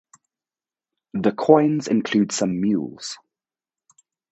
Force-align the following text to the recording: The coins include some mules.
The 1.13 1.31
coins 1.31 1.87
include 1.87 2.31
some 2.31 2.59
mules. 2.59 3.19